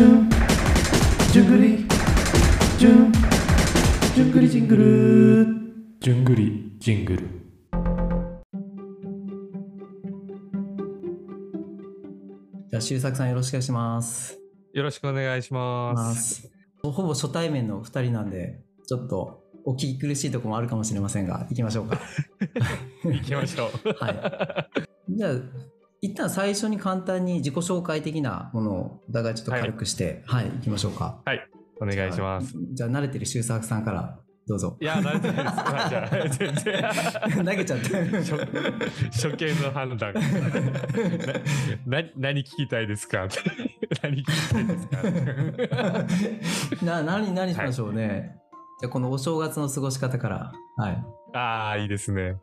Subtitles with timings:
[0.00, 0.30] じゅん
[1.30, 1.86] じゅんぐり
[2.78, 3.12] じゅん
[4.14, 5.46] じゅんぐりジングル
[6.00, 7.28] じゅんぐりジングル
[12.70, 14.40] じゃあ、周作さんよろしくお願いします。
[14.72, 16.50] よろしくお願いします。
[16.82, 22.00] ほぼ初対面の2人なんで、ちょっとお聞き苦しいところもあるかもしれませんが、行きましょうか。
[23.04, 23.88] 行きましょう。
[23.98, 24.66] は
[25.10, 25.32] じゃあ、
[26.02, 31.22] 一旦最初に簡単に自己紹介的なものをお互いちょっと軽くして、はい、行きましょうか。
[31.80, 32.54] お願いします。
[32.72, 34.18] じゃあ、慣れてる周作さんから
[34.48, 34.76] どうぞ。
[34.80, 35.42] いや、慣れてな
[36.18, 36.38] いです。
[36.38, 37.44] 全然。
[37.44, 37.88] 投げちゃって。
[38.18, 38.36] 初
[39.28, 40.12] 初見の判断。
[41.86, 43.28] なな何聞きたいですか？
[44.02, 44.86] 何聞きたいです
[46.80, 46.84] か？
[46.84, 48.36] な何何しましょうね。
[48.80, 50.52] じゃあこのお正月の過ごし方から。
[50.76, 51.04] はい。
[51.34, 52.36] ああ、いいですね。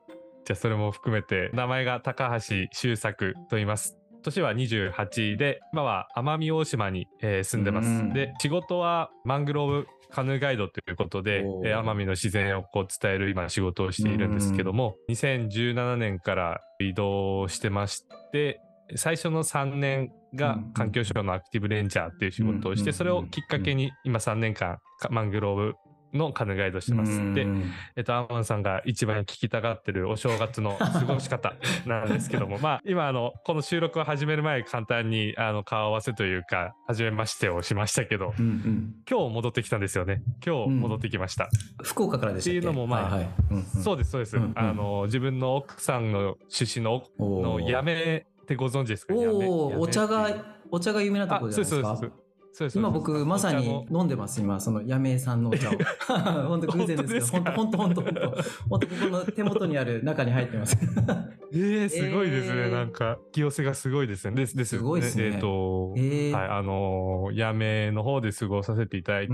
[0.48, 3.98] じゃあ、それも含めて、名前が高橋修作と言います。
[4.24, 7.90] 年は28で、今は奄美大島に、えー住んでます。
[7.90, 8.14] うん。
[8.14, 18.62] で、仕事はマングローブカヌーガイドということで、えー奄美の自然をこう伝える今仕事をしているんですけども、2017年から移動してまして、
[18.96, 25.74] 最初の3年がうん環境省のアクティブレンジャーっていう仕事をして、うんそれをきっかけに今3年間かマングローブ
[26.14, 27.12] のカヌーガイドしてます。
[27.34, 27.72] で、うん。
[27.96, 31.54] えっと、アンマンさんが一番聞きたがってるお正月の過ごし方
[31.86, 38.94] なんですけども、 まあ、今、あの、この収録を始める前、簡単に、あの、顔合わせというか、初めましてをしましたけど、うんうん。
[39.10, 40.22] 今日戻ってきたんですよね。
[40.46, 41.50] 今日戻ってきました。
[41.84, 43.30] 福岡からでしたっていうのもまあはいはい。
[43.52, 43.64] うんうん。
[43.66, 44.38] そうです、そうです。
[44.38, 44.54] うんうん。
[44.56, 49.14] あの、自分の奥さんの出身の、のやめってご存知ですか？
[49.14, 50.30] おおお茶が
[50.72, 51.96] お茶が有名なとあ、ころじゃないですか？
[51.96, 52.18] そうです。
[52.18, 52.27] そう
[52.66, 55.74] です今僕まさに飲んでます今そのやめさんのお茶を。
[56.48, 58.22] 本当偶然ですけど本当本当本当本当。
[58.32, 58.36] こ
[58.70, 60.78] この手元にある中に入ってます。
[61.54, 62.62] えー、すごいですね。
[62.64, 62.72] えー。
[62.72, 64.36] なんか、気寄せがすごいですね。
[64.36, 64.78] です、です。
[64.78, 65.26] すごいですね。
[65.26, 66.32] えっ、と、えー。
[66.32, 69.34] はい、あのー、やめの方で過ごさせていただいうて、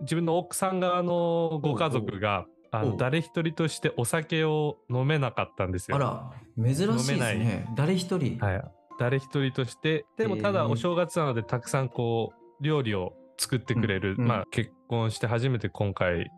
[0.00, 5.96] 自分の奥さん側のご家族が、あの誰一人としてお酒を飲めなかったんですよ。
[5.96, 7.68] あら珍しいですね。
[7.76, 8.36] 誰一人。
[8.44, 8.64] はい。
[8.98, 10.68] 誰一人として、でもただえー。
[10.68, 16.30] お正月なのでたくさんこう、料理を作ってくれる、まあ結婚して初めて今回、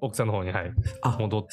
[0.00, 1.48] 奥さんの方に、はい、あ戻って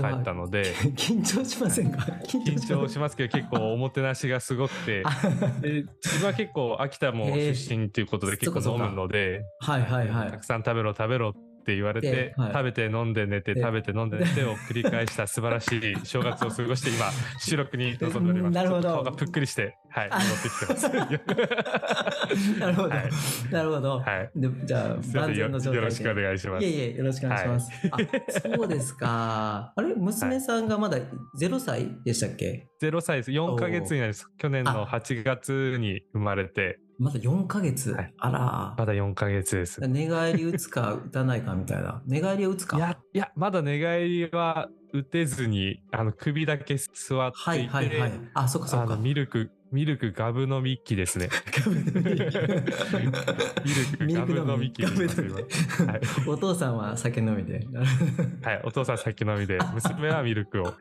[0.00, 1.98] 帰ったので、 緊張しませんか？
[2.26, 5.04] 緊張しますけど結構おもてなしがすごくて、
[5.62, 10.30] で自分は結構秋田も出身ということで結構飲むので、はいはいはい。
[10.32, 17.06] たくさん食べろ食べろって言われてで、はい食べて飲んで寝てで食べて飲んで寝て を繰り返した素晴らしい正月を過ごして今
[17.38, 18.54] 収録に臨んでおります。
[18.54, 22.58] なるほど顔がぷっくりして、はい、戻ってきてます。
[22.58, 23.10] なるほど、 はい
[23.50, 26.64] なるほど、はいでじゃあ万全の状態でよろしくお願いします。
[26.64, 27.72] いえいえ、よろしくお願いします。
[27.90, 27.98] あ、
[28.56, 29.72] そうですか。
[29.76, 30.98] あれ、娘さんがまだ
[31.38, 33.30] 0歳でしたっけ、0歳です。
[33.30, 34.26] 4ヶ月になります。
[34.38, 37.90] 去年の8月に生まれて、まだ4ヶ月。
[37.90, 38.74] はいあら。
[38.78, 39.80] まだ4ヶ月です。
[39.88, 42.00] 寝返り打つか打たないかみたいな。
[42.06, 42.76] 寝返りは打つか？
[42.76, 48.12] いや、いや、まだ寝返りは打てずに、あの、首だけ座ってはいいて、はいはい。
[48.34, 48.94] あ、そっかそっか。
[48.96, 51.30] ミルク、ミルクガブ飲み機ですね。
[54.00, 55.22] ミルクガブ飲み機ガブです
[56.28, 57.66] お父さんは酒飲みで。
[58.42, 60.64] はい、お父さん酒飲みで、娘はミルクを。
[60.64, 60.74] はい、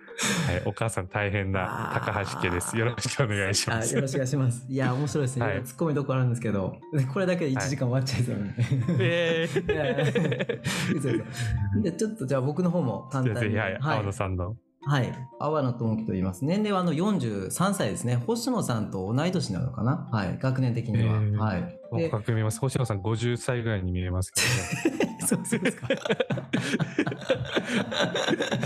[0.65, 2.77] お母さん大変な高橋家です。
[2.77, 3.93] よろしくお願いします。
[3.93, 4.65] あよろしくお願いします。
[4.69, 5.45] いや、面白いですね。
[5.45, 6.77] はい突っ込みどころあるんですけど、
[7.13, 8.55] これだけで1時間終わっちゃいそうなん
[8.97, 9.45] で。
[9.45, 10.05] えいやいや
[10.95, 11.23] 嘘嘘
[11.81, 13.51] でちょっとじゃあ僕の方も簡ー、単に。
[13.51, 14.57] ぜひ、はい、青野さんの。
[14.83, 15.13] はい。
[15.39, 16.43] 阿波野智樹と言います。
[16.43, 18.15] 年齢はあの43歳ですね。
[18.15, 20.39] 星野さんと同い年なのかなはい。
[20.39, 21.03] 学年的には。
[21.03, 21.80] えーはい。
[21.97, 22.59] で、若く見えます。
[22.59, 24.41] 星野さん50歳ぐらいに見えますけ
[25.25, 25.87] そう そうですか。
[25.87, 26.01] ど、ね。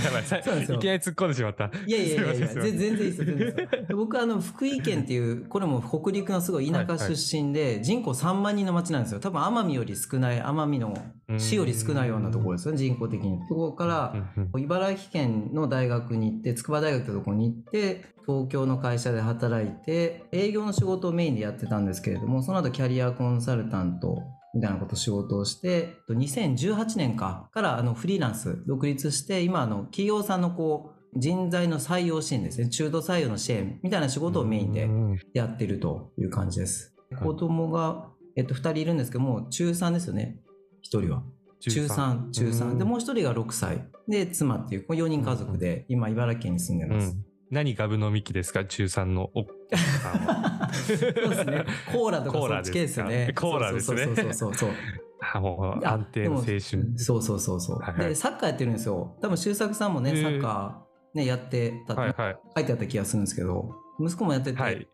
[0.04, 1.72] やばいさそうですよいきなり突っ込んでしまった。
[1.86, 9.20] いやいやいやいや、全然いいですよ、全然いいです僕はあの福井県っていう、これも北陸のすごい田舎出身で、人口3万人の町なんですよ。
[9.20, 10.96] 多分奄美より少ない、奄美の
[11.38, 13.40] 市より少ないようなところですよね、人口的に。
[13.48, 14.16] そこから、
[14.58, 24.22] 茨城県の大学に行って筑波大学ってところに行って東京の会社で働いて営業の仕事をメインでやってたんですけれどもその後キャリアコンサルタント
[24.54, 32.70] みたいなこと仕事をして2018年かからあのフリーランス独立して今あの企業さんのこう人材の採用支援ですね。
[32.70, 36.94] 中途採用の支援みたいな仕事をメインでうんやってるという感じです。
[37.12, 37.24] はい。
[37.24, 40.42] 子供が、えっと、2人いるんですけどもう中3ですよね。
[40.84, 41.24] 1人は。
[41.62, 42.78] 中3、中3。
[42.78, 43.88] で、もう一人が6歳。
[44.08, 47.12] で、妻っていう、4人家族で、今、茨城県に住んでます。
[47.12, 47.26] うん。
[47.50, 48.66] 何ガブ飲み機ですか？
[48.66, 49.32] 中3の。
[49.72, 51.66] そうですね。
[51.92, 53.34] コーラとかそっち系ですよね。
[53.36, 54.70] コーラですねそうそうそうそう。
[55.34, 56.62] あもうあ安定の青春。
[56.62, 57.80] そうそうそうそう。
[57.80, 59.18] はいはいで、サッカーやってるんですよ。
[59.22, 62.38] 多分、周作さんもね、サッカー、ね、やってたって、はいはい。
[62.58, 64.88] 書いてあった気がするんですけど、息子もやってて、はい。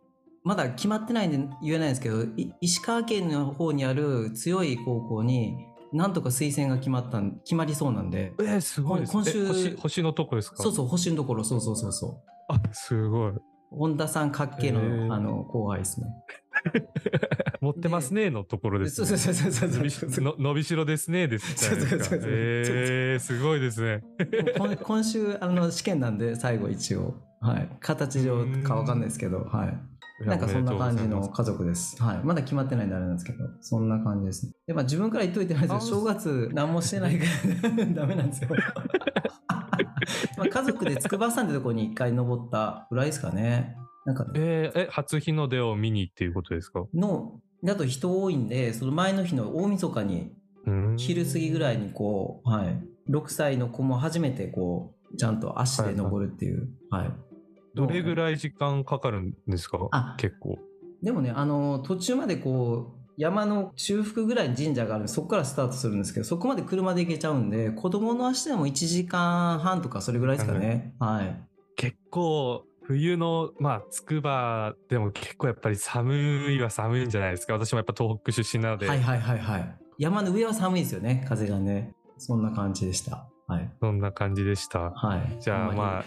[0.44, 5.56] まだ決まってないんで言えないんですけど、い石川県の方にある強い高校に、
[5.92, 9.04] なんとか推薦が決まったん、決まりそうなんで、えー、すごい。
[9.06, 10.64] 今週え星星のとこですか？
[10.64, 12.14] そうそう、星のところ、そうそうそうそう。
[12.48, 13.34] あ、すごい。
[13.72, 16.08] 本田さんかっけーの、あの後輩ですね。
[17.62, 19.08] 持ってますねのところです、ね。
[19.08, 24.04] そうそうそうそうそう伸びしろですねですそうそうそうそうえー、すごいですね。
[24.58, 32.02] 今 今週あの試験なんで最後一応、はい、形上かわかんないですけど、はい、なんかそんな感じの家族です。
[32.02, 32.20] はい。
[32.24, 34.54] まだ決まってないんであれなんですけど、そんな感じですね。
[34.68, 37.26] で、まあ自分から言っといてないですけど、正月何もしてないか
[37.78, 38.50] ら ダメなんですよ。
[40.42, 43.76] まあ家族で筑波山ってとこに一回登ったぐらいですかね。
[44.06, 46.86] なんか、えー、え、初日の出を見にっていうことですか？
[46.94, 50.32] の、だと人多いんで、その前の日の大晦日に、
[50.66, 52.80] うん昼過ぎぐらいにこう、はい。
[53.10, 56.70] 6歳の子も初めてこう、ちゃんと足で登るっていう。
[56.90, 57.12] はい。
[57.76, 59.78] どれぐらい時間かかるんですか？
[59.92, 60.58] あ結構。
[61.04, 70.96] でもね、あの、途中までこう、山の中腹ぐらいに神社があるんで、そこからスタートするんですけど、そこまで車で行けちゃうんで、子供の足でも1時間半とかそれぐらいですかね。
[71.00, 71.40] はい。
[71.76, 77.54] 結構、冬の、まあ、筑波でも結構やっぱり寒いは寒いんじゃないですか。
[77.54, 79.76] 私もやっぱ東北出身なので、はいはいはいはい。
[80.00, 81.94] 山の上は寒いですよね、風がね。
[82.18, 83.28] そんな感じでした。
[83.46, 83.72] はい。
[83.80, 84.80] そんな感じでした。
[84.80, 85.38] はい。
[85.40, 86.04] じゃあまあ、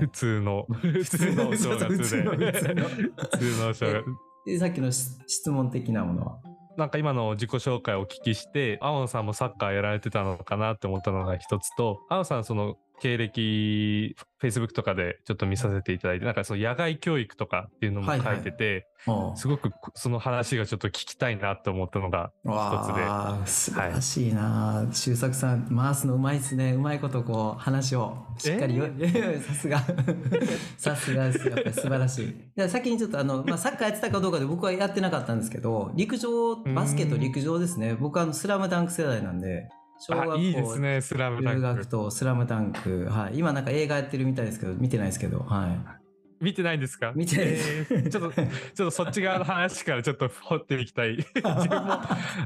[0.00, 0.08] 普。
[0.08, 1.96] 通の、 普通のお正月で。
[1.96, 2.34] 普通の
[3.74, 4.29] 正月。
[4.50, 6.38] で、さっきの質問的なものは？
[6.76, 18.36] なんか今の自己紹介をお聞きして、青野さんもサッカーやられてたのかなって思ったのが一つと、青野さんその経歴、Facebook とかでちょっと見させていただいて、なんかその野外教育とかっていうのもはいはい。
[18.36, 22.50] 書いてて、あすごくその話がちょっと聞きたいなと思ったのが一
[22.84, 23.46] つで。
[23.46, 26.72] 素晴らしいな、周作さん回すのうまいですね。
[26.72, 28.86] うまいことこう話をしっかりよ、
[29.46, 29.80] さすが。
[30.76, 31.48] さすがです。
[31.48, 32.34] やっぱり素晴らしい。
[32.56, 37.94] で先にちょっとあの、まあ、サッカーやってたかどうかで僕はやってなかったんですけど陸上バスケと陸上ですね。
[37.94, 39.68] 僕はあのスラムダンク世代なんで
[40.00, 41.62] 小学あ、校いいですね、スラムダ中ンク。
[41.62, 46.00] 学とスラムダンク、はい、今なんか映画やってるみたいですけど見てないですけどはい
[46.42, 47.12] 見てないんですか？
[47.14, 51.16] 見てないですえーちょっと、 ちょっとそっち側の話からちょっと掘っていきたい。
[51.36, 52.00] 自分も、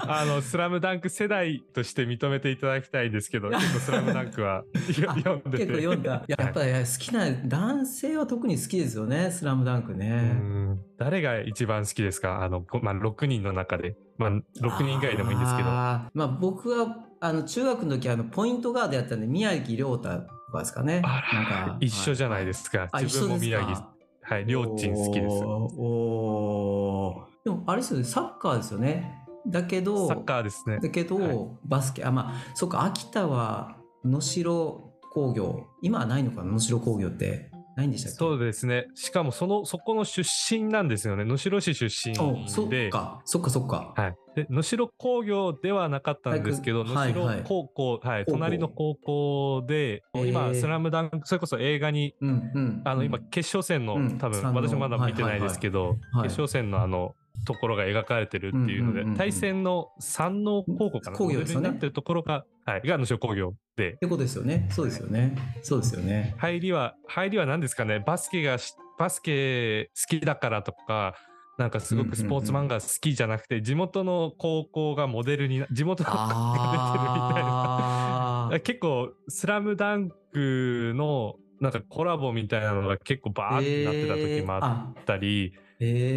[0.09, 5.67] あの、スラムダンク世代として認めていただきたいんですけど、 結構スラムダンクは読んでて。
[5.67, 6.15] 結構読んだ。
[6.27, 10.23] いややっぱり好きな、男性は特に好きですよね、スラムダンクうね。
[10.33, 12.43] ん誰が一番好きですか？
[12.43, 13.95] あの、こまあ、6人の中で。
[14.19, 14.43] まあ、6
[14.83, 15.69] 人以外でもいいんですけど。
[15.69, 21.01] まあ僕は、あの、中学の時、あの、ポイントガードやったんで、宮城亮太とかですかね。
[21.07, 22.91] あなんか一緒じゃないですか。
[22.93, 23.75] あ、自分も宮城、
[24.21, 25.37] はい、りょーちん好きです。
[25.79, 29.25] おでも、あれですよね、サッカーですよね。
[29.47, 30.81] だけど、サッカーですね。
[30.83, 34.45] だけど、はいバスケ、あ、まあ、そっか、秋田は能代
[35.11, 35.65] 工業。
[35.81, 37.51] 今はないのかな、能代工業って。
[37.77, 38.17] ないんでしたっけ？
[38.17, 38.87] そうですね。
[38.95, 41.25] しかも、その、そこの出身なんですよね。
[41.25, 42.91] 能代市出身おそっで。
[42.91, 43.93] か、そっかそっか。
[43.97, 44.17] はい。
[44.37, 52.83] で、能代工業ではなかったんですけど、能はいはい代高校、はい、高校隣の高校で、今、スラムダンク、それこそ映画に、うんうん。
[52.85, 57.15] あの、今、うん決勝戦の、うん多分、私まだ見てないですけど、はい決勝戦のあの、
[57.47, 61.17] ところが描かれてるっていうので、うんうんうんうん対戦の山王高校かな？
[61.17, 64.69] 工業ですよねなってるところが、はい、が能代工業でっ、てことですよね。
[64.71, 65.37] そうですよね。
[65.63, 66.35] そうですよね。
[66.39, 71.15] 入りは、入りは何ですかね、バスケがし、バスケ好きだからとか、
[71.59, 78.61] なんかすごくスポーツ漫画好きじゃなくて、地元の高校がモデルにな、地元の高校が出てるみたいな。
[78.63, 85.64] 結構、スラムダンクのなんかコラボみたいなのが結構バーってなってた時もあったり、えー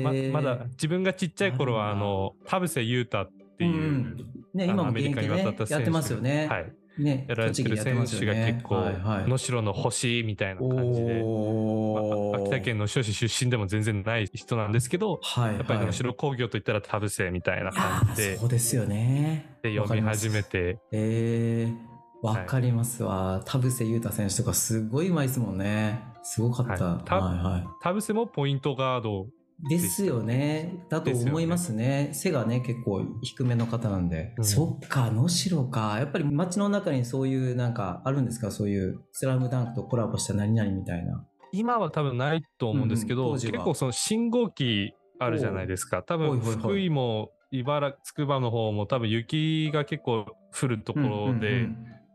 [0.03, 6.47] ままだ自分がちっちゃい頃は、あの、田臥勇太っていう、うんね、今も現役で、ね、渡ったやってますよね。
[6.47, 6.73] はい。
[6.97, 19.57] ね、やられてる選手が結構、はいはい能代の星みたいな感じで、まあ秋田県の能代市出身でも全然ない人なんですけど、はい、やっぱりはい能代工業といったら田臥みたいな感じでそうですよね。
[19.61, 20.41] で読み始め。
[20.41, 23.41] て、えー、わかりますわ。
[23.45, 26.01] 田臥勇太選手とかすごいうまいですもんね。
[26.23, 26.85] すごかった。
[26.85, 27.67] はいたはいはい。
[27.81, 29.27] 田臥もポイントガード、
[29.69, 30.85] ですよね。
[30.89, 32.11] だと思いますね。
[32.13, 34.35] 背がね、結構低めの方なんで。
[34.37, 35.95] うんそっか、能代か。
[35.97, 38.51] やっぱり街の中にそういうなんかあるんですか？
[38.51, 41.25] そういうスラムダンクとコラボした何々みたいな。
[41.51, 46.03] 今は多分ないと思うんですけど、うん結構その信号機あるじゃないですか。
[46.03, 51.67] 多分福井も茨城、つくばの方も多分雪が結構降るところで、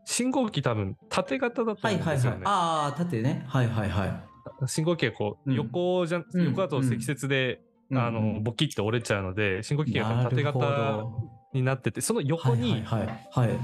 [0.05, 2.41] 信号機多分縦型だとはいはいはい思うんですよね。。
[2.45, 3.43] ああ、縦ね。
[3.47, 4.32] はいはいはい。
[4.67, 5.55] 信号機がこううん。
[5.55, 6.45] 横じゃ、うん。
[6.45, 8.35] 横だと積雪で、あのうん。
[8.35, 13.47] うんボキって折れちゃうので信号機が縦型どになっててその横にはいはいはい。
[13.49, 13.57] はい。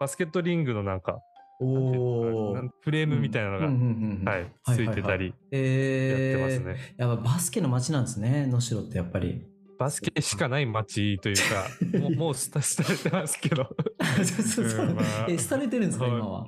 [0.00, 1.20] バスケットリングのなんか
[1.60, 4.24] おフレームみたいなのが、うんうんうんうん。
[4.24, 6.94] はい、はいついてたりやってえーますね。
[6.96, 9.44] やっぱバスケの街なんですね、能代ってやっぱり。
[9.78, 13.68] バスケしかない街というか、もうもうスタスタれてますけど、
[14.16, 14.86] そうそうそう。
[14.86, 15.26] うんまあ。
[15.28, 16.18] え、廃れてるんですか、はい。
[16.18, 16.46] 今は？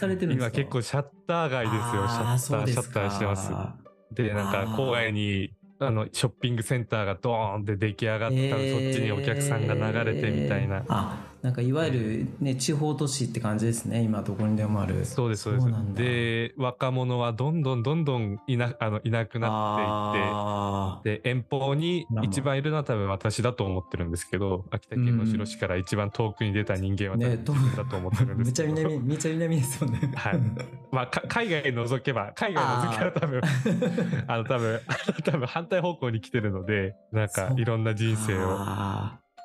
[0.00, 0.56] 廃れてるんですか？
[0.56, 3.50] 今結構シャッター街ですよ、シャッター、シャッターしてます。
[3.50, 3.76] か
[4.12, 10.84] で、なんか郊外にあのショッピングセンターがドーンって出来上がった、えーそっちにお客さんが流れてみたいな。
[10.88, 14.02] あなんかいわゆる、ね、地方都市って感じですね。
[14.02, 15.06] 今どこにでもある。
[15.06, 15.66] そうです、そうです。
[15.94, 28.68] で、若者はどんどんどんどんいなあのいなくなあっていって、で、遠方に一番いるのは多分私だと思ってるんですけど、秋田県能代市から一番遠くに出た人間はね自分だと思ってるんーですけど。
[28.68, 30.12] めちゃ南めちゃ南ですよね。
[30.14, 30.40] はい。
[30.92, 33.40] まあ、か海外除けば、海外除けば多分、
[34.26, 34.80] あの多分、
[35.24, 38.58] 多分反対方向に来てるので、なんかいろんな人生を。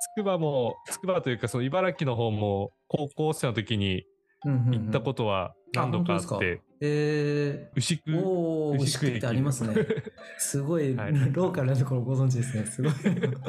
[0.06, 4.06] あつくばも、つくばというか、その茨城の方も、高校生の時に
[4.44, 9.76] 行ったことは何度かあって、え牛久、ー、牛久牛久ってありますね。
[10.38, 11.14] すごい、はい。
[11.32, 12.66] ローカルなところご存知ですね。
[12.66, 12.92] すごい。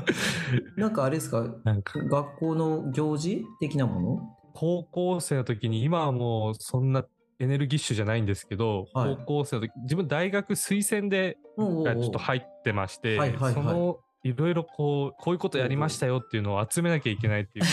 [0.76, 1.56] なんかあれですか？
[1.64, 4.36] なんか学校の行事的なもの？
[4.54, 7.04] 高校生の時に、今はもうそんな
[7.38, 17.70] エネルギッシュじゃないんですけど、はい高校生の時、自分大学推薦でちょっと入ってまして、はいはいはいそのいろいろこうこういうことやりましたよっていうのを集めなきゃいけないっていうこ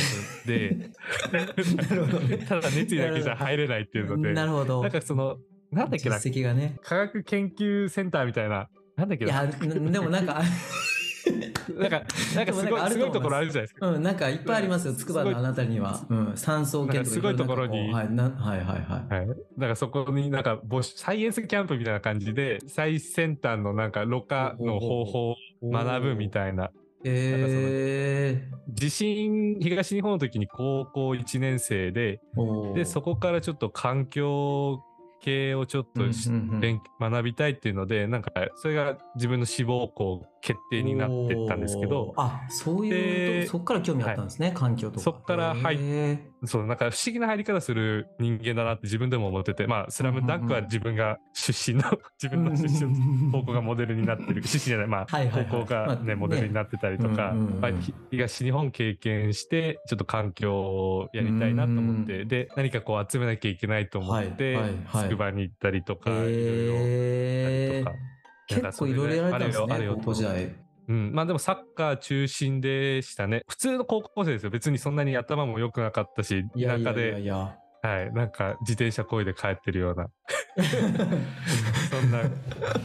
[2.19, 4.81] とで ただ熱意だけじゃ入れないっていうのでなるほど。
[4.81, 5.37] なんかその
[5.71, 6.77] なんだっけなね。
[6.83, 9.31] 科学研究センターみたいななんだっけな。
[9.31, 10.41] いやなでもなんか
[11.77, 12.03] なんか
[12.35, 12.99] なんかすごいす。
[12.99, 13.87] ごいところあるじゃないですか。
[13.87, 14.93] うんなんかいっぱいありますよ。
[14.93, 17.55] す筑波のあなたには、うん、酸素系とかすごいとこ。
[17.55, 17.91] ろに。
[17.91, 18.11] はい。
[18.11, 19.27] なはいはいはい。
[19.27, 26.71] はい、なんかそこになんかサイエンスキャンプみたいな感じで最先端のなんかろ過の方法を学ぶみたいな。
[27.05, 32.21] え地震東日本の時に高校1年生で
[32.75, 34.81] でそこからちょっと環境
[35.21, 36.59] 系をちょっとし、うんうんうん。
[36.59, 45.01] 勉学びたいっていうのでなんかそれが自分の志望校決定になってったんですけどあそういうそっから興味あったんですね、環境とか。
[45.01, 51.85] そっから入そうなんか不思議な入り方する人間だなって自分でも思っててまあ「スラムダンクは自分が出身の
[52.21, 52.91] 自分の出身
[53.31, 54.43] の高校がモデルになってる。
[54.45, 54.87] 出身じゃない。
[54.87, 55.47] まあはいはいはい。
[55.49, 56.15] 高校がまあね。
[56.15, 65.09] モデルになってたりとかうんうんうんまあひ東日本経験してちょっと環境をやりたいなと思ってうで何かこう集めなきゃいけないと思ってはいはいはい。
[65.09, 68.12] 筑波に行ったりとかいろいろとか
[68.47, 70.55] 結構いろいろやられたんですねあれよあれよ高校時代
[70.87, 73.43] うん、まあでもサッカー中心でしたね。
[73.47, 74.49] 普通の高校生ですよ。
[74.49, 80.07] 別にそんなに頭も良くなかったし、田舎でいやはい、なんか自転車こいで帰ってるような、
[81.91, 82.21] そんな、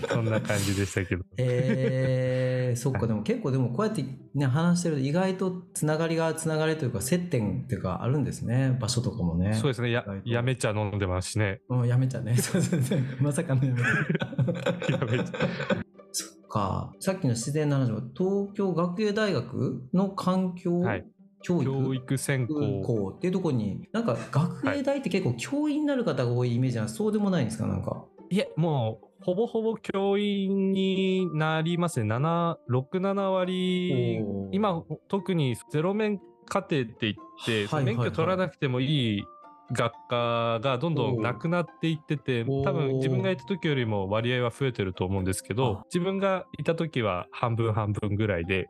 [0.09, 1.23] そんな感じでしたけど。
[1.37, 3.07] えー、そっか。
[3.07, 8.77] でも結構でもこうやってね話してると意外とつながりがつながりというか接点っていうかあるんですね。
[8.81, 9.55] 場所とかもね。
[9.55, 11.61] そうですね、ややめ茶飲んでますしね。
[11.69, 12.35] うんやめちゃね。
[12.43, 12.99] そうそうそう。
[13.21, 13.87] まさかのやめちゃ。
[14.99, 15.25] やめ茶。
[16.11, 16.93] そっか。
[16.99, 21.07] さっきの自然の話は東京学芸大学の環境はい
[21.43, 21.65] 教育。
[21.65, 22.83] 教育専攻。
[22.83, 26.97] 校っていうところになんか学芸大って結構教員になる方が多いイメージなんです。
[26.97, 28.05] そうでもないんですかなんか。
[28.31, 32.15] いえ、もう、ほぼほぼ教員になりますね。
[32.15, 34.21] 7、6、7割。
[34.53, 37.15] 今、特にゼロ面課程って言っ
[37.45, 37.97] て、はいはいはい。
[37.97, 39.25] 免許取らなくてもいい
[39.73, 48.67] 学科がどんどんなくなっていってて、多分自分がいた時よりも割合は増えてると思うんですけどあ、自分がいた時は半分半分ぐらいで、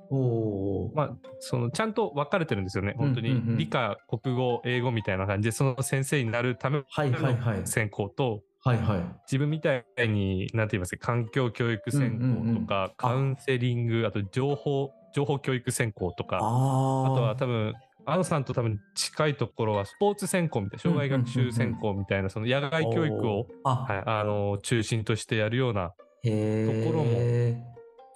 [0.95, 2.95] まあ、そのちゃんと分かれてるんですよね。
[2.97, 3.41] 本当に。
[3.57, 7.61] 理科、国語、英語みたいな感じで、その先生になるためはいはいはい。
[7.61, 9.21] の専攻と、はいはい。
[9.27, 17.75] 自分みたいに、なんて言いますか、環境教育専攻とか、カウンセリング、あと情報、情報教育専攻とか、ああとは多分、
[18.11, 27.65] アノさんと多分近いところはスポーツ専攻みたいな、障害学習専攻みたいな、その野外教育を、あ、はい、あの、中心としてやるような、ところも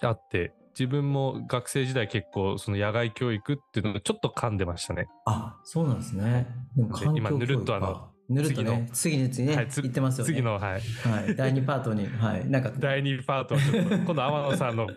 [0.01, 5.07] あって、自分も学生時代結構その野外教育っていうのをちょっと噛んでましたね。
[5.25, 6.47] あそうなんですね。
[6.75, 6.83] で
[7.15, 8.89] 今ぬるっとあのぬるっとね。
[8.91, 10.33] 次に次ね、はいつ言ってますよね。
[10.33, 10.79] 次の、はい、は
[11.27, 12.49] い、第2パートにはい。
[12.49, 13.55] なんか第2パート
[13.95, 14.87] 今度天野さんの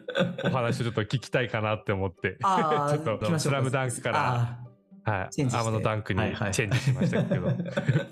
[0.45, 4.66] お話ちょっと聞きたいかなって思って、あ ちょっとスラムダンクから、あ
[5.07, 5.65] はい、チェンジして。
[5.65, 6.21] 天野ダンクに
[6.51, 7.49] チェンジしましたけど、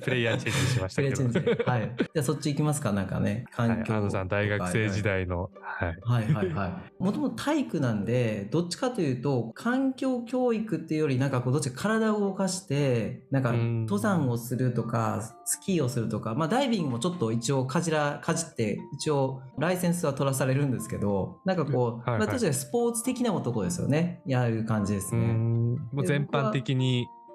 [0.00, 1.56] プレイヤーチェンジしましープレイたけど、チェンジ。
[1.56, 1.92] ではい。
[1.98, 3.46] じゃあそっち行きますかなんかね。
[3.50, 7.02] はい、環境天野さん大学生時代の、はい、はいはいはい。
[7.02, 13.80] もともと体育なんで、どっちかというと、環境教育っていうより、なんかこう、どっちか体を動かして、なんかうん。
[13.86, 22.18] 登山をするとか、スキーをするとか、まあダイビングもちょっと一応かじら、かじって、一応ライセンスは取らされるんですけど、なんかこう、はいはい。
[22.20, 24.22] まあ確かにスポーツ的な男ですよね。
[24.26, 25.26] やる感じですね。
[25.26, 25.72] ん。
[25.92, 26.83] もう全般的に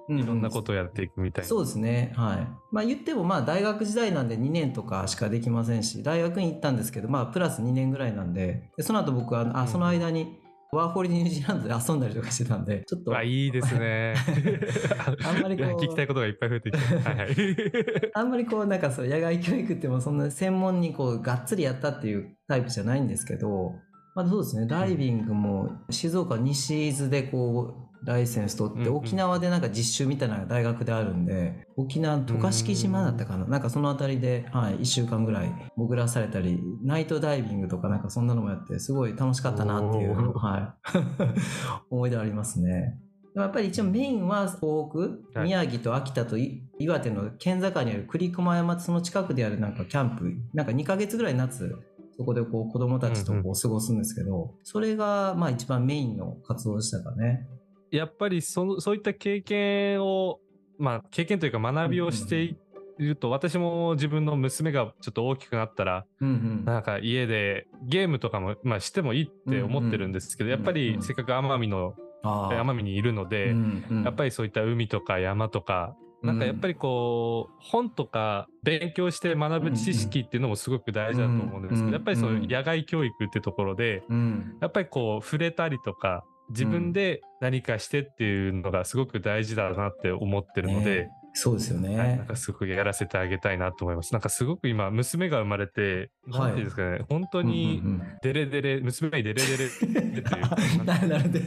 [0.10, 1.48] うんいろんなことをやっていくみたいな。
[1.48, 2.14] そうですね。
[2.16, 2.48] はい。
[2.72, 10.40] まあ言ってもまあ大学時代なんで2年とかしかできませんし、大学に行ったんですけど、まあプラス2年ぐらいなんで、でその後僕は、あ、うんその間に
[10.72, 14.14] ワーホリニュージーランドで遊んだりとかしてたんで、 ちょっと、あ、いいですね。
[15.26, 17.10] あんまりこう聞きたいことがいっぱい増えてきた。
[17.10, 17.36] はいはい。
[18.14, 23.76] あんまりこうなんかそう野外教育ってもそんな専門にこうがっつりやったっていうタイプじゃないんですけど、
[24.20, 27.74] まあそうですね、ダイビングも静岡西伊豆でこ
[28.04, 40.98] う、ライセンス取って、沖縄でなんか実習みたいな大学であるんで、沖縄渡嘉敷島だったかな、なんかそのあたりで、はい、1週間ぐらい潜らされたり、ナイトダイビングとかなんかそんなのもやって、すごい楽しかったなっていう、はい、
[41.90, 43.00] 思い出ありますね。
[43.34, 45.48] でもやっぱり一応メインは東北、はい。
[45.48, 51.78] 宮城と秋田とい岩手の県境にある栗駒山その近くであるなんかキャンプなんか2ヶ月ぐらい夏
[52.20, 57.48] そこでこう子供たちとこう過ごすんですけど、それがまあ一番メインの活動でしたかね。
[57.92, 60.42] やっぱりそのそういった経験を、
[60.78, 62.58] まあ、経験というか学びをしてい
[62.98, 66.66] ると、私も自分の娘がちょっと大きくなったら、うんうん。
[66.66, 74.04] なんか家でゲームとかも、まあ、してもいいって思ってるんですけど、うんうんやっぱりうんせっかく奄美の、奄美にいるので、うんうん。
[74.04, 81.94] やっぱりそういった海とか山とか、なんかやっぱりこう、本とか勉強して学ぶ知識っていうのもすごく大事だと思うんですけど、うん。
[81.94, 84.58] やっぱりそういう野外教育ってところで、うん。
[84.62, 91.98] やっぱりこう触れたりとか自分で何かしてっていうのがすごく大事だなって思ってるので、ねそうですよね。
[91.98, 94.14] はいなんかすごくやらせてあげたいなと思います。
[94.14, 100.38] なんかすごく今娘が生まれて、はいなんていうんですかね、本当にうんうんうんデレデレ、娘にデレデレっていうか、
[100.86, 101.40] なるで。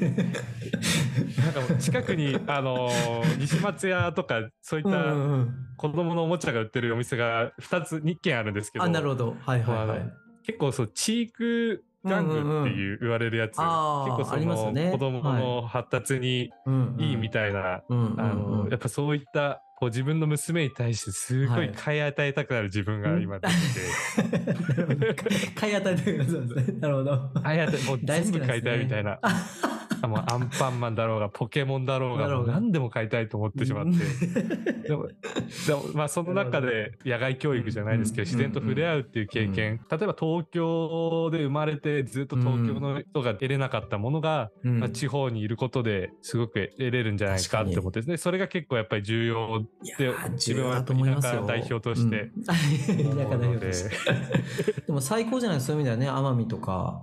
[1.38, 9.36] なんか近くに、あのー西松屋とかそういっうんうたんうん子供のおもちゃが売ってるお店が2つ、2軒あるんですけど、あ、なるほど。
[9.40, 10.12] はいはいはい。
[10.44, 14.90] 結構そう、チーク玩具っていう言われるやつ、あー結構そありますよの、ね。
[14.92, 18.20] 子供の発達にうんうんいいみたいな、うんうんうん。
[18.20, 21.68] あの、やっぱそういった、こう自分の娘に対してすごはい。
[21.68, 25.14] い買い与えたくなる自分が今出て。
[25.14, 26.80] て、 買い与えてくださいですね。
[26.80, 27.30] なるほど。
[27.42, 29.18] 買い与え、もう全部買いたいみたいな。
[30.02, 34.88] あもうアンパンマンだろうが、ポケモンだろうが、何でも買いたいと思ってしまって。
[34.88, 35.06] でも、
[35.66, 44.80] でもまあその中で野外教育じゃないですけど、うん自然と触れ合うっていう経験、例えば東京で生まれてずっと東京の人が得れなかったものが、うん。
[44.80, 48.00] まあ、地方にいることですごく得れるんじゃないかって思って。
[48.00, 49.60] ですね、それが結構やっぱり重要
[49.98, 52.30] でー自分は田舎代表として。
[52.36, 52.44] うん。
[52.46, 53.96] 田舎代表とでして。
[54.86, 55.60] でも最高じゃない？
[55.60, 57.02] そういう意味ではね奄美とか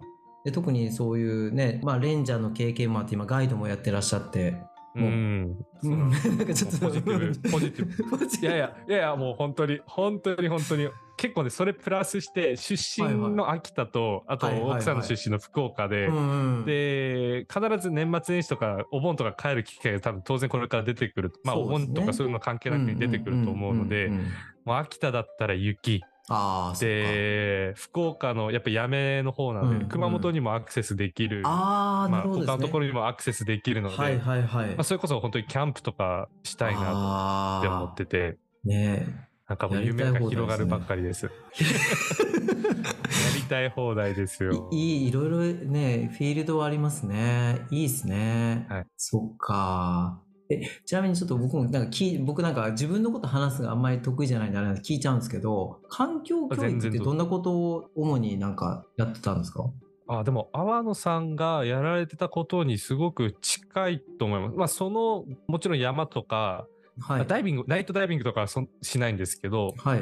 [0.49, 4.55] で特にそういうね、まあ、レンジャーの経験もあって今ガイドもやってらっしゃって。
[4.95, 5.09] うもう。
[5.11, 5.87] んう。
[5.87, 6.09] ん。
[6.37, 7.41] なんかちょっとポジティブ。
[7.49, 8.09] ポジティブ。
[8.09, 8.47] ポジティブ。
[8.47, 14.71] いやいや、いやいや、もう本当に、本当に本当に、結構ね、それプラスして、出身の秋田と、あとはいはいはい。
[14.77, 21.31] 奥さんの出身の福岡で、うんうんで、必ず年末年始とか、お盆とか帰る機会が多分当然これから出てくる。
[21.43, 24.23] まあ、お盆とかそういうの関係なくに出てくると思うのでんんん、ん。
[24.65, 26.01] もう秋田だったら雪。
[26.79, 29.89] で、福岡のやっぱやめの方なんで、うんうん。
[29.89, 31.41] 熊本にもアクセスできる。
[31.45, 32.45] ああまあ、ね。
[32.45, 34.67] 他のところにもアクセスできるので、はいはいはい。
[34.69, 41.25] まあ、それこそ本当にキャンプとかしたいななって思ってて、ねなんかもう夢が広がるばっかりです。
[41.25, 41.31] や
[43.35, 44.69] りたい放題ですよ。
[44.71, 44.75] え。
[44.75, 47.61] いいいろいろねフィールドはありますね。
[47.71, 48.85] いいですね、はい。
[48.95, 59.65] そっかえちなみにちょっと僕もなんか聞い僕なんか自分のこと話すのがあんまり得意じゃないんであれなんで聞いちゃうんですけど環境教育ってどんなことを主になんかやってたんですか？
[60.11, 64.57] あでも、阿波野さんがやられてたことにすごく近いと思います。
[64.57, 66.65] まあ、その、もちろん山とか、
[66.99, 67.19] はい。
[67.19, 69.99] まあダイビング、ナイトダイビングとかはそんしないんですけど、はい。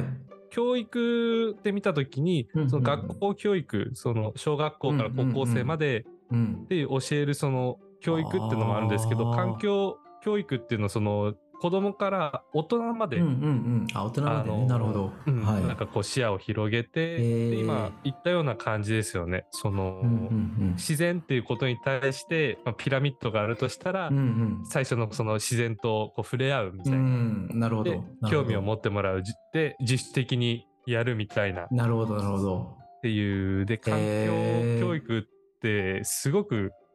[0.49, 13.87] 教育で見たときにうんうん、その学校教育、その小学校から高校生までうんで教えるその教育っていうのもあるんですけど、環境教育っていうのはその子供から大人まで、うんうんうん。
[13.93, 15.63] あ大人までね、なるほど、うんはい。
[15.63, 19.45] なんかこう視野を広げて、今言ったような感じですよね。
[19.51, 24.65] その、うんうん自然っていうことに対して、まあ、ピラミッドがあるとしたら、うんうん。
[24.65, 27.01] 最初のその自然とこう触れ合うみたういな。
[27.01, 28.03] んなるほど。
[28.29, 31.63] 興味を持ってもらうじで自主的にやるみたいな。
[31.63, 32.77] っなるほどなるほど。
[33.01, 35.23] ていうで環境教育っ
[35.61, 36.86] てすごくうんうんうん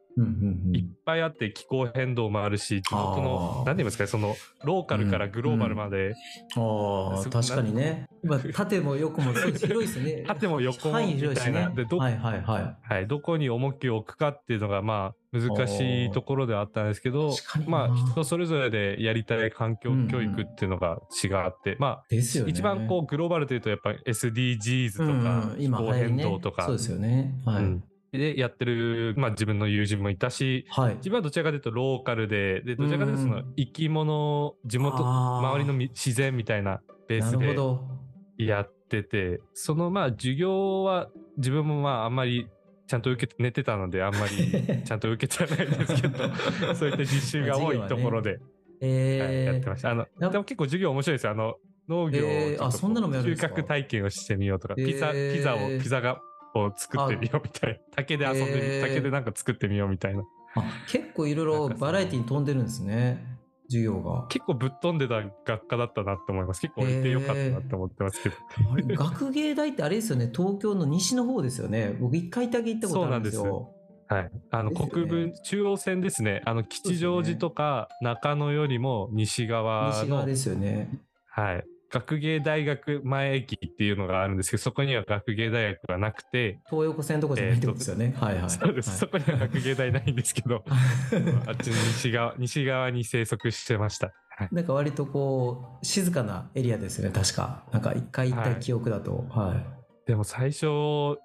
[0.73, 6.13] いっぱいあって気候変動もあるし地元の何て言いますかそのローカルからグローバルまで。
[6.55, 8.07] ああす確かにね。
[8.23, 10.23] まあ、 縦も横も広いですね。
[10.27, 11.69] 縦も横もみたいな。
[11.71, 12.93] でどはいはいはい。
[12.93, 22.03] はい、どこに重きを置くかっていうのがまあ難しいところではあったんですけどまあ人それぞれでやりたい環境教育っていうのが違って、まあ。
[22.11, 27.33] 一番こうグローバルというとやっぱり SDGs とうんか気候変動とか、そうですよね。
[27.45, 27.92] はい。
[28.13, 30.95] うんでやってる、まあ、自分の友人もいたし、はい。
[30.97, 38.45] 自分はどちらかというとローカルで、でどちらかというとそのうん生き物、地元、周りのみ自然みたいなベーなスで。
[38.45, 42.47] やってて、そのまあ授業は自分もまああんまり
[42.87, 44.51] ちゃんと受けて、寝てたのであんまり
[44.85, 46.17] ちゃんと受けてはないんですけど、
[46.75, 48.39] そういった実習が多いところで、はい
[48.81, 49.91] えーやってました。
[49.91, 51.31] あの、やでも結構授業面白いですよ。
[51.31, 51.55] あの、
[51.87, 52.29] 農業を
[52.71, 56.19] 収穫体験をしてみようとか、ピザ、えーピザを、ピザが、
[56.55, 57.79] を作ってみようみたいな。
[57.95, 60.23] 竹で遊んでみ、えー竹でなんか作ってみようみたいな。
[60.55, 63.33] あ結構いろいろバラエティに飛んでるんですね。
[63.67, 64.27] 授業が。
[64.27, 66.61] 結構ぶっ飛んでた学科だったなって思います。
[66.61, 68.35] 結構いてよかったなって思ってますけど。
[68.71, 71.95] あれ学芸大ってあれですよね、東京の西の方ですよね。
[71.99, 73.73] 僕一回だけ行ったことあるんですそうよ。
[74.07, 74.31] はい。
[74.51, 76.41] あの、ですよね国分、中央線ですね。
[76.45, 80.89] あの、吉祥寺とか中野よりも西側の西側で、すよね。
[81.29, 81.63] はい。
[81.93, 88.15] 学芸大学前駅っていうのがあるんですけど、そこには学芸大学がなくて、東横線とかじゃないってことですよね。
[88.19, 88.49] はいはい。
[88.49, 90.59] そうです、そはこには学芸大ないんですけど、い
[91.45, 94.11] あっちの西側、西側に生息してました。
[94.29, 94.49] はい。
[94.51, 97.63] なんか割とこう、静かなエリアですよね、確か。
[97.71, 99.27] なんか一回行った記憶だと。
[99.29, 99.82] はい。
[100.05, 100.65] でも最初、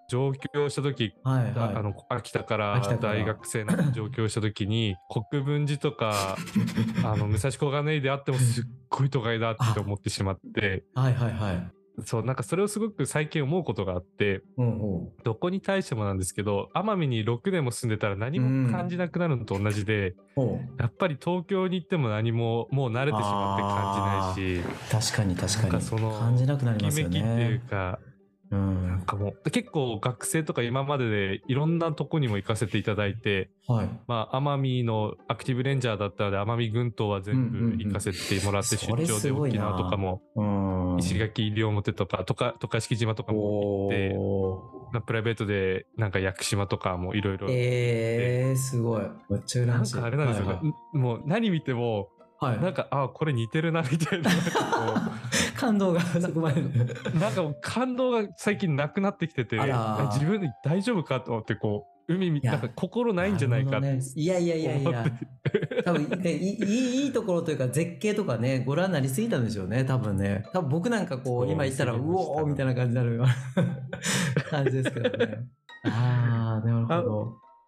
[0.09, 1.75] 上京した時、はいはい。
[1.75, 4.95] あの秋田から大学生の上京した時に
[5.31, 6.37] 国分寺とか
[7.05, 11.71] あの武蔵小金井であってもすっごい都会だって思ってしまってはいはいはい。
[12.05, 15.09] そうなんかそれをすごく最近思うことがあってうんうん。
[15.25, 25.73] どこに対してもなんですけど奄美に6年も住んでたら何も感じなくなるのと同じで、おやっぱり東京に行っても何ももう慣れてしまって感じないし確かに確かに。
[25.73, 27.63] なんかその感じなくなりとますよきめきっていうね。
[27.69, 27.99] か
[28.51, 29.03] うんなん。
[29.03, 33.89] かもう結構学生とか今まででいろんなとこにも行かせていただいてはい。
[34.07, 40.97] まあ、奄美のアクティブレンジャーだったので、奄美群島は全部行かせてもらって、出張で沖縄とかも、うん。
[41.01, 47.51] 石垣西表とか、とか、渡嘉敷島とかも行って、プライベートでなんか屋久島とかもいろいろー。
[47.53, 49.03] えー、すごい。
[49.29, 49.95] めっちゃ羨なんましい。
[49.97, 52.09] かあれなんですよね、はいもう何見ても、
[52.41, 52.55] はい。
[52.55, 54.31] はいなんか、あこれ似てるな、みたいな、
[55.59, 56.63] 感動が そこまで。
[56.63, 64.01] なんか感動が最近なくなってきてて、自分で大丈夫かと思って、こう、海見、なんか心ないんじゃないかね。
[64.15, 65.05] いやいやいやいや。
[65.85, 70.45] 多分ね いいいいところというか絶景とかねご覧になりすぎたんでしょうね多分ね。
[70.53, 73.35] 多分僕なんかこう今言ったらうおーみたいな感じになるような
[74.49, 75.41] 感じですけどね。
[75.85, 77.03] ああなるほ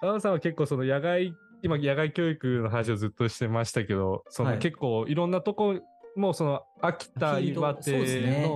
[0.00, 0.08] ど。
[0.08, 4.54] アナさんは結構その野外、今野外教育の話をずっとしてましたけど、そはい。
[4.54, 5.74] の結構いろんなとこ、
[6.16, 8.48] もうその秋田、岩手ね。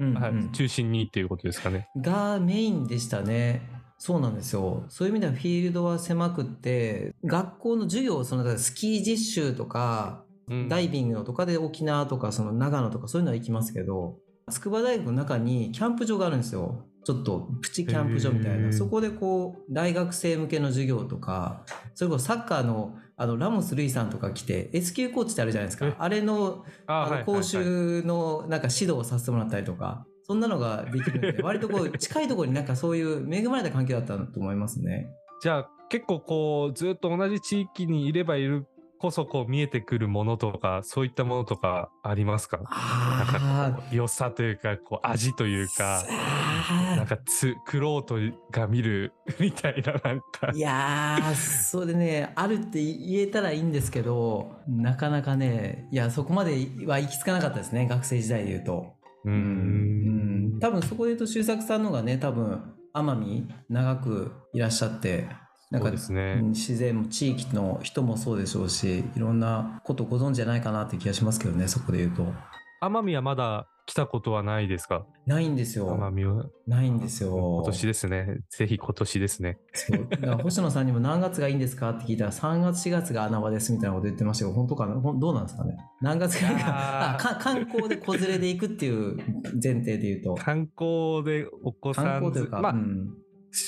[0.00, 1.88] の、中心にっていうことですかね。
[1.96, 3.62] がメインでしたね。
[3.98, 4.84] そうなんですよ。
[4.88, 10.68] そういう意味ではフィールドは狭くって学校の授業そのスキー実習とかうん。
[10.68, 14.16] ダイビングのとかで沖縄とかその長野とかそういうのは行きますけど
[14.50, 16.86] 筑波大学の中にキャンプ場があるんですよ。
[17.04, 18.72] ちょっとプチキャンプ場みたいな。
[18.72, 25.90] そこでこう大学生向けの授業とかそれこそサッカーのあのラモス・ルイさんとか来て S 級コーチってあるじゃないですえ。
[25.90, 35.08] かあれのあの講習のなんか指導をさせてもらったりとかそんなのができるんで 割とこう近いところになんかそういう恵まれた環境だったと思いますね。
[35.42, 38.66] じゃあ結構こう、ずっと同じ地域にいればいる
[38.98, 42.58] こそこう見えてくるものとか、そういったものとかありますか？
[42.58, 48.16] なんあか良さというか、こう味というか、あなんかつ、クロート
[48.50, 50.58] が見る みたいななんかい。
[50.60, 56.52] やー、それね、あるって言えたらいいんですけど、なかなかね、いや、そこまで
[56.86, 58.94] は行き着かなかったですね、学生時代で言うと。
[59.24, 65.28] うんん多分そこで言うと、周作さんの方がね、多分奄美、長くいらっしゃって、
[65.70, 72.26] なんかねうん自然も地域の人もそうでしょうし、いろんなことご存知じゃないかなって気がしますけどね、そこで言うと。
[72.80, 75.04] 奄美はまだ来たことはないですか？
[75.26, 75.88] ないんですよ。
[75.98, 76.46] 奄美は？
[76.66, 77.34] ないんですよ。
[77.36, 78.38] 今年ですね。
[78.50, 79.58] ぜひ今年ですね。
[79.72, 84.94] そうだから星野さんにも何月がいいんですかって聞いたら3月4月が穴場ですみたいなこと言ってましたけど本当かな？
[84.94, 85.76] どうなんですかね？
[86.00, 89.16] 何月がいいかか観光で子連れで行くっていう
[89.62, 93.08] 前提で言うと観光でお子さん観光というか、まあ、うん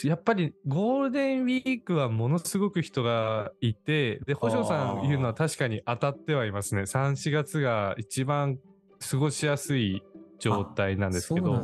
[0.04, 6.82] やっぱりゴールデンウィークはものすごく人がいて、で、星野さん言うのは確かに当たってはいますね。
[6.82, 8.58] 3、4月が一番
[9.10, 10.02] 過ごしやすい
[10.38, 11.54] 状態なんですけど。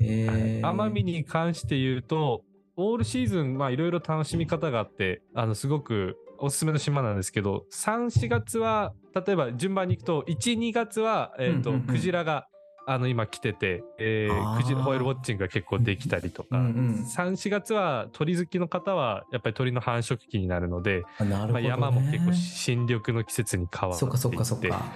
[0.00, 2.42] 奄美に関して言うと、
[2.76, 11.86] オールシーズン、まあいろいろ楽しみ方があって、あの、すごくおすすめの島なんですけど、3、4月は、例えば順番に行くと、1、2月は、えっ、と、うんうんうん。
[11.86, 12.46] クジラが、
[12.86, 24.92] あの、今来てて、えー、クジラ、ホエールウォッチングが結構できたりとか、うんうん3、4月は鳥好きの方は、やっぱり鳥の繁殖期になるので、あなるほど、まあ、ね、山も結構新緑の季節に変わっていって、そっかそっかそっか。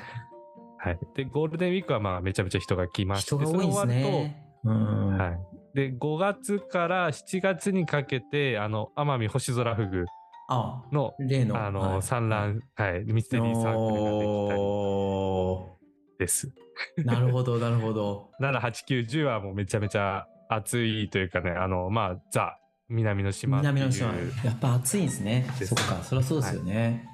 [0.79, 0.99] はい。
[1.15, 4.45] で、ゴールデンウィークはまあめちゃめちゃ人が来まして、人が多いんですね。
[4.65, 5.39] うん、はい。
[5.75, 10.05] で、5月から7月にかけて、あの、奄美星空フグ
[10.49, 11.63] あ、の、例の。
[11.63, 12.03] あの、はい。
[12.03, 15.78] 産卵、はい、ミステリーサークルがでおきたり
[16.19, 16.53] です。
[16.99, 18.31] ーなるほど、なるほど。
[18.41, 23.59] 7、8、9、10はもうめちゃめちゃ暑いというかね、あの、まあ、ザ、南の島。
[23.59, 24.09] 南の島。
[24.45, 25.47] やっぱ暑いんですね。
[25.65, 27.07] そっか、そりゃそうですよね。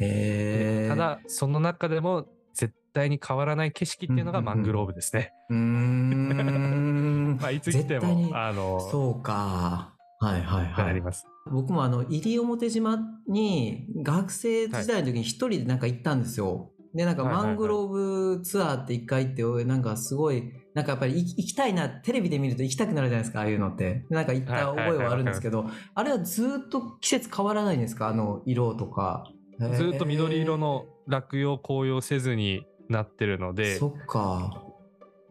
[0.00, 0.88] へえ。
[0.88, 5.32] た、だ、その中でも絶対に変わらない景色っていうのがうんうんうんマングローブですね。
[5.48, 7.36] うーん。
[7.40, 9.94] まあ、いつ行っても、あの、そうか。
[10.22, 11.00] はいはいはいあり。
[11.00, 11.24] ます。
[11.50, 16.72] 僕もあの、西表島に学生時代の時に一人でなんか行ったんですよ。
[16.94, 17.88] で、なんかマングロー
[18.36, 24.04] ブツアーって一回行って、なんかすごい、なんかやっぱり行きたいな、テレビで見ると行きたくなるじゃないですか、ああいうのって。
[24.10, 28.08] なんか行った覚えはあるんですけど、あれはずっと季節変わらないんですか？
[28.08, 29.30] あの色とか。
[29.74, 33.54] ずっと緑色への落葉紅葉せずになってるのー。
[33.54, 34.64] で、そっか。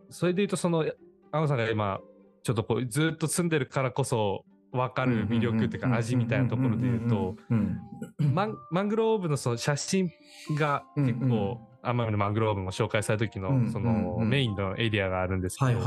[0.09, 0.85] それで言うと、その、
[1.31, 1.99] 青野さんが今、
[2.43, 7.35] ちょっとこう、ずっと住んでるからこそ分かる魅力っていうか味みたいなところで言うと、
[8.19, 10.11] マングローブのその写真
[10.57, 15.81] が結構、奄美のマングローブも紹介された時うんのそのメインのエリアがあるんですけはいど。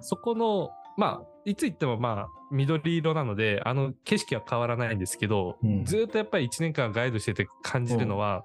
[0.00, 8.44] そこの、まあ、いつ行ってもまあ、緑色なので、あの景色は変わらないんですけど、うんずっとやっぱり1年間ガイドしてて感じるのは。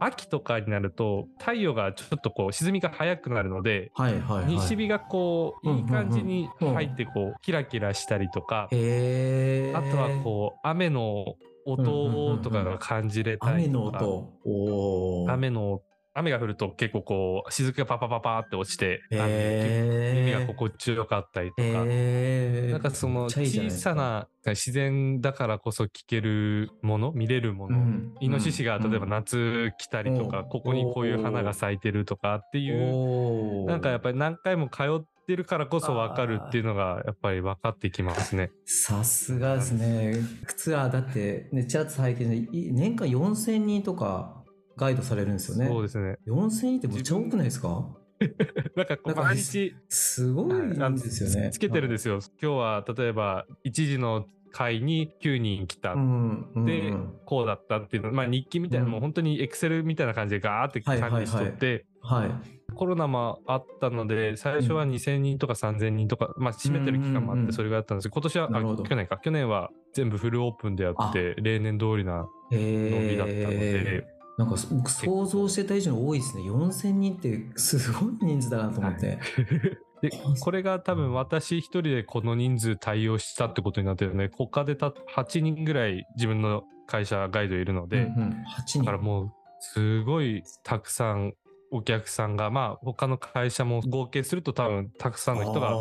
[0.00, 4.54] 秋とかになると太陽がちょっとこう沈みが早くなるので、はいはいはい。
[4.54, 8.64] 西日がこういい感じに入ってこうキラキラしたりとか。
[8.64, 11.34] あとはこう雨の
[11.66, 15.82] 音とかが感じれたりとか、雨の
[16.18, 20.20] 雨が降ると結構こう雫がパパパパって落ちて、あのへー。
[20.20, 28.14] 耳が心地よかったりとか、へーなんかその小さな自然だからこそ聞けるもの見れるもの、うん。
[28.20, 28.90] イノシシがうん。
[28.90, 30.48] 例えば夏来たりとか、うん。
[30.48, 38.50] ここにこういう花が咲いてるとかっていうなんかやっぱり何回も通ってるからこそ分かるっていうのがやっぱり分かってきますね。
[38.64, 40.16] さすがですね。
[40.56, 44.37] ツアーだって、ね、チャーツ拝見年間4000人とか
[44.78, 45.66] ガイドされるんですよね。
[45.66, 46.16] そうですね。
[46.26, 47.84] 4000人ってむっちゃ多くないですか？
[48.74, 50.56] なんかこう毎日すごいあ
[50.90, 51.50] のですよね。
[51.50, 52.20] つけてるんですよ。
[52.42, 55.92] 今日は例えば1時の会に9人来た。
[55.92, 56.48] うん。
[56.54, 62.30] うんでうんこうだったっていうの、まあ日記みたいな、うんもう本当にエクセルみたいな感じでガーって管理しとって、はい。
[62.74, 74.06] コロナもあったので、最初は2000人とか3000人とか、まあ閉めてる期間もあってそれがあったんですけど、今年は、あ去年か、去年は全部フルオープンでやって、例年通りなへ伸びだったので、
[74.38, 76.44] なんか僕想像してた以上に多いですね。
[76.44, 79.18] 4000人ってすごい人数だなと思って。
[80.00, 88.78] で、これが多分私一人でこの人数対応したってことになってるので、他でた8人ぐらい自分の会社ガイドいるので、うんうん、8人。
[88.80, 91.34] だからもうすごいたくさん
[91.72, 95.72] お客さんが、まあ他の会社も合計すると多分たくさんの人が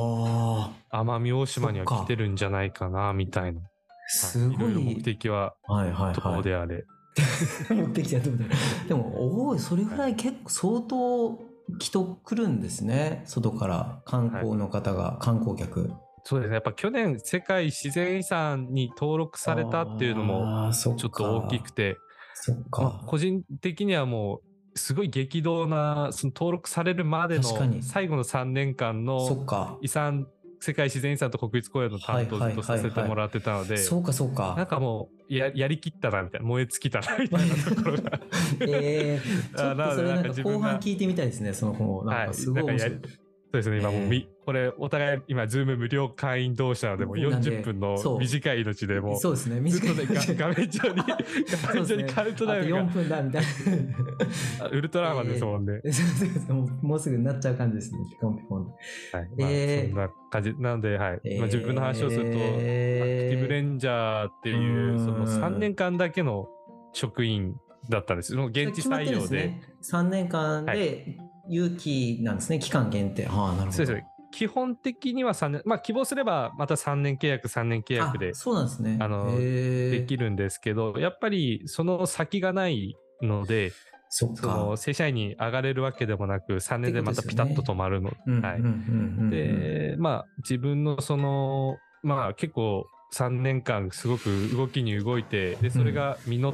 [0.91, 3.61] 奄美大島には来てるんじゃないかな、みたいな。
[4.07, 4.57] すごい。
[4.57, 6.79] ろいろ目的ははいはいどこはであれ。
[6.79, 6.96] い。
[7.73, 8.55] 持ってきたと思って
[8.87, 11.39] でも、おい、それぐらい結構相当
[11.79, 13.23] 人来るんですね。
[13.25, 15.91] 外から観光の方が、観光客。
[16.23, 16.55] そうですね。
[16.55, 21.97] やっぱ去年世界自然遺産に登録されたっていうのもちょっと大きくて、
[22.33, 23.03] そっまあか。
[23.05, 24.41] 個人的にはも
[24.75, 27.43] うすごい激動なその登録されるまでの
[27.81, 29.45] 最後の3年間の。
[29.81, 30.27] 遺産
[30.59, 34.65] 世界自然遺産と国立公園の担当をずっとさせてもらってたので、そうかそうなんか。
[34.65, 38.19] かもうややりきったなみたいな燃え尽きたなみたいなところが
[38.61, 41.53] えー、 ちょっとそれなんか後半聞いてみたいですね。
[41.53, 42.91] その方、なんかすごい面白い。
[42.91, 49.59] そうですね今もうみ、えーこれお互い今ズーム無料会員同士なのでもうなんで40分の短い命でもうそうですね。
[49.59, 50.95] 短いが画面上に
[51.67, 54.65] 画面上にカウントダウンあと4が分だみたいな。
[54.65, 55.81] あウルトラマンですもんね。
[55.83, 57.99] そうそうそうもうもうすぐなっちゃう感じですね。
[58.09, 58.63] ピコンピコン。
[58.63, 58.73] はい。
[59.11, 60.55] まあ、えーそんな感じ。
[60.57, 61.19] なので、はい。
[61.25, 66.47] えーまあ、自分の話をすると、アクティブレンジャーっていうう、んその3年間だけの
[66.93, 67.53] 職員
[67.89, 68.31] だったんです。
[68.31, 69.37] その現地採用で。
[69.47, 71.17] ね、3年間はで
[71.49, 72.59] 有期なんですね。
[72.59, 73.25] 期間限定。
[73.25, 73.71] はあ、なるほど。
[73.73, 74.05] そうですね。
[74.31, 78.97] 基本的には3年、まあ希望すればまた3年契約、3年契約であそうなんですね。
[79.01, 83.71] あのできるんですけど、やっぱりその先がないので、
[84.09, 84.77] そっそのか。
[84.77, 88.11] 正社員に上がれるわけでもなく、3年でまたピタッと止まるの。
[89.29, 96.53] で、まあ自分のその、まあ結構3年間すごく動きに動いて、で、それが実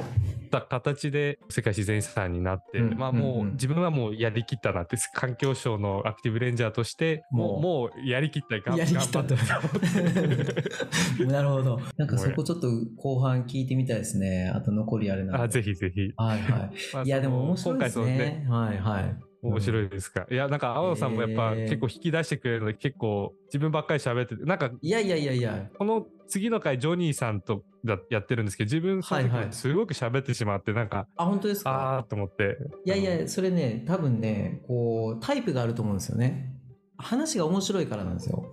[0.50, 9.34] た形で世界自然遺産になって、うんまあもう自分はもうやりきったなって、環境省のアクティブレンジャーとして、もう、もうやりきったが やりきったと
[11.26, 11.80] なるほど。
[11.96, 14.50] なんかそこちょっと後半聞いてみたいですね。
[14.54, 15.42] あと残りあれな。
[15.42, 16.12] あぜひぜひ。
[16.16, 16.70] はいはい。
[16.94, 18.46] まあいやでも面白いですね、ね。
[18.48, 19.33] はいはい。
[19.48, 20.26] 面白いですか？
[20.30, 31.98] いや、なんか、青野さんもやっぱえー結構引き出してくれるので、結構自分ばっかり喋ってて、なんか、いやいやいやいや、この次の回、ジョニーさんとだやってるんですけど、自分、はいはいすごく喋ってしまって、なんか、あ、本当ですか？
[31.98, 32.56] あーと思って。
[32.84, 36.50] いやいや、それね、多分ね、こう、タイプがあると思うんですよね。
[36.96, 38.44] 話が面白いからなんですよ。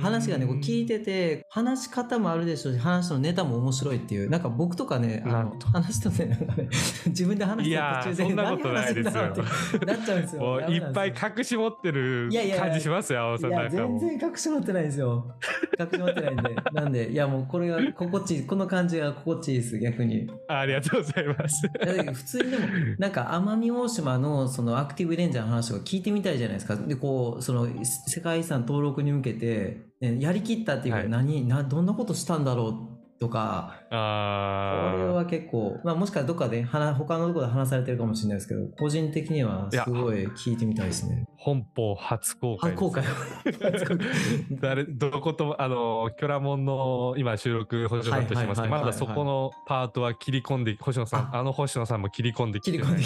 [0.00, 6.68] 話がね、こう聞いてて、話し方もあるでしょうし、話のネタも面白いっていう、なんか僕とかね、あの話とね、なんかね、
[7.06, 9.32] 自分で話して途中で、そんなことないですなっ
[10.04, 10.60] ちゃうんですよ。
[10.68, 13.50] いっぱい隠し持ってるいやいやいや感じしますよ、青野さん。
[13.50, 14.00] いや、なんかもう。
[14.00, 15.26] 全然隠し持ってないですよ。
[15.78, 16.56] 隠し持ってないんで。
[16.72, 20.22] なんで、いや、もうこれが心地いい、この感じが心地いいです、逆に。
[20.22, 21.68] いあありがとうございます。
[22.12, 22.66] 普通にでも、
[22.98, 26.76] なんか奄美大島のそのアクティブレンジャーの話とか聞いてみたいじゃないですか。
[26.76, 27.68] で、こう、その
[28.06, 31.08] 世界遺産登録に向けて、ねやりきったっていうか、はい。
[31.08, 35.12] 何な、どんなことしたんだろうとか、これああ。
[35.12, 41.24] は結構、まあもしかしたらどっかで話、他のところで話されてるかもしれないですけど、個人的にはすごい聞いてみたいですね。
[41.36, 43.04] 本邦初公開公開。
[44.60, 51.38] 誰どこともあのキョラモンの今収録星野さんとしてますけどまだそこのパートは切り込んで星野さんあ。
[51.38, 53.02] あの星野さんも切り込んできてないんで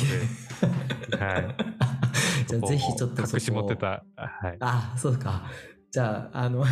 [1.18, 1.56] はい。
[2.46, 4.04] じゃあぜひちょっと隠し持ってた。
[4.16, 4.56] はい。
[4.60, 5.44] あ、そうか。
[5.90, 6.64] じゃあ、あの、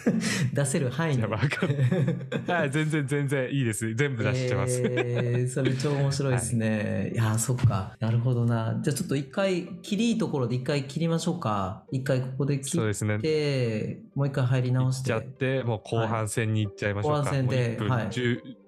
[0.52, 1.26] 出せる範囲で。
[1.26, 7.12] はい全然全然いいです全部出してます、えー、それ超面白いですね。
[7.14, 7.96] い、や、そっか。
[8.00, 8.80] なるほどな。
[8.82, 11.84] じゃあちょっと一回、切りいいところで一回切りましょうか。
[11.92, 18.61] 一回ここで切っそうですねて、もう一回入り直し行っちゃっててもう後半戦に行っちゃいましょうか、後半戦でもう1分はい10 14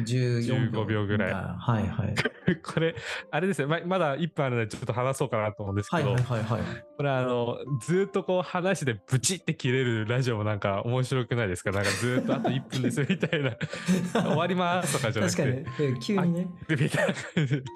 [0.00, 2.14] 15秒ぐらいはいはい。
[2.62, 2.94] これ
[3.30, 6.62] あれですねままだ1分あるのでちょっと話そうかなと思うんですはいけど、はいはいはい。
[6.96, 11.70] これあのずーっとこう話でブチって切れるラジオもなんか面白くないですか？
[11.70, 13.52] なんかずーっとあと1分ですみたいな
[14.22, 16.00] 終わりますとかじゃなく確かてに。
[16.00, 16.48] 急にね。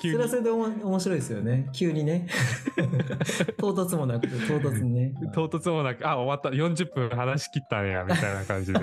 [0.02, 1.68] 急にそれはそれでおも面白いですよね。
[1.72, 2.26] 急にね。
[3.59, 5.14] 唐突もなくて、唐突にね。
[5.35, 8.79] 唐突もなくあ終わった40分話し切ったんやみたいな感じで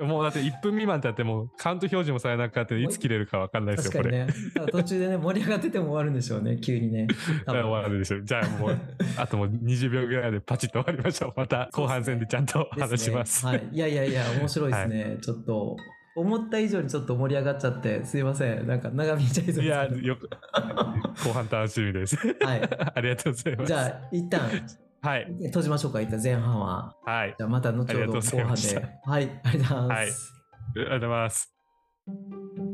[0.00, 4.26] もうだって1分未満ってやってもうカウント表示もされなくなっていつ切れるか分かんないですよこれ。
[4.26, 4.32] ね。
[4.70, 7.06] 途中でね、 盛り上がってても終わるんでしょうね、急にね。
[7.46, 8.78] 終わるでしょじゃあもう
[9.16, 13.68] あともう20秒ぐらいでパチッと終わりましょうまた後半戦でちゃんと話しますですねはい。
[13.72, 15.18] いやいやいや、面白いですね。
[15.22, 15.76] ちょっと、
[16.16, 18.66] 思った以上にちょっと盛り上がっちゃって、すいません。
[18.66, 20.28] なんか長引いちゃいそうですいやよく
[21.24, 22.62] 後半楽しみですはい。
[22.94, 24.40] ありがとうございますじゃあ、一旦、
[25.00, 26.96] はい閉じましょうか、一旦前半は。
[27.04, 28.88] はいじゃあ、また後ほど後半で。
[29.04, 30.38] はい、ありがとうございます。
[30.76, 31.57] ありがとうございます
[32.08, 32.67] Thank you.